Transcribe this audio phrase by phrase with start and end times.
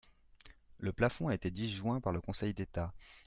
[0.79, 2.91] Le plafond a été disjoint par le Conseil d’État.